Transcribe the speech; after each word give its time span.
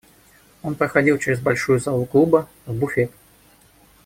Он 0.63 0.73
проходил 0.73 1.19
чрез 1.19 1.39
большую 1.39 1.79
залу 1.79 2.07
клуба 2.07 2.49
в 2.65 2.73
буфет. 2.73 3.11